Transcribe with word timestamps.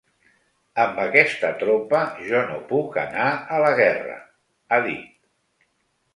Amb 0.85 1.01
aquesta 1.03 1.51
tropa 1.63 1.99
jo 2.31 2.41
no 2.47 2.57
puc 2.73 2.99
anar 3.03 3.29
a 3.59 3.61
la 3.67 3.71
guerra, 3.83 4.19
ha 4.79 4.83
dit. 4.91 5.31